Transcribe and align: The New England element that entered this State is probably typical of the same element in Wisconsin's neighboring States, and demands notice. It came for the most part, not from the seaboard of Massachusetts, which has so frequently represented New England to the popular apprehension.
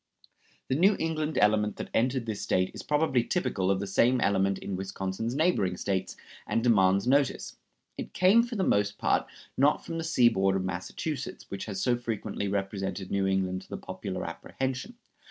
The 0.67 0.73
New 0.73 0.95
England 0.97 1.37
element 1.39 1.75
that 1.75 1.91
entered 1.93 2.25
this 2.25 2.41
State 2.41 2.71
is 2.73 2.81
probably 2.81 3.23
typical 3.23 3.69
of 3.69 3.79
the 3.79 3.85
same 3.85 4.19
element 4.19 4.57
in 4.57 4.75
Wisconsin's 4.75 5.35
neighboring 5.35 5.77
States, 5.77 6.17
and 6.47 6.63
demands 6.63 7.05
notice. 7.05 7.57
It 7.99 8.11
came 8.11 8.41
for 8.41 8.55
the 8.55 8.63
most 8.63 8.97
part, 8.97 9.27
not 9.55 9.85
from 9.85 9.99
the 9.99 10.03
seaboard 10.03 10.55
of 10.55 10.65
Massachusetts, 10.65 11.45
which 11.51 11.65
has 11.65 11.83
so 11.83 11.95
frequently 11.99 12.47
represented 12.47 13.11
New 13.11 13.27
England 13.27 13.61
to 13.61 13.69
the 13.69 13.77
popular 13.77 14.25
apprehension. 14.25 14.95